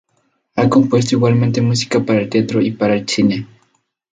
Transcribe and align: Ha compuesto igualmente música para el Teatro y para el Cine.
Ha 0.55 0.67
compuesto 0.67 1.13
igualmente 1.13 1.61
música 1.61 2.03
para 2.03 2.21
el 2.21 2.27
Teatro 2.27 2.59
y 2.59 2.71
para 2.71 2.95
el 2.95 3.07
Cine. 3.07 3.47